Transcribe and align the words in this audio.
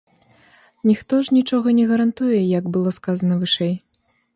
Ніхто 0.91 1.21
ж 1.29 1.37
нічога 1.37 1.67
не 1.83 1.85
гарантуе, 1.95 2.43
як 2.59 2.63
было 2.77 2.99
сказана 3.01 3.35
вышэй. 3.45 3.75